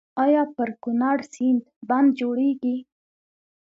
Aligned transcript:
آیا 0.23 0.43
پر 0.55 0.69
کنړ 0.83 1.17
سیند 1.33 1.61
بند 1.89 2.09
جوړیږي؟ 2.19 2.77